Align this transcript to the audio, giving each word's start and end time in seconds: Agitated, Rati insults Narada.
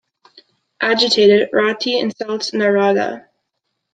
Agitated, 0.81 1.49
Rati 1.53 1.99
insults 1.99 2.53
Narada. 2.53 3.27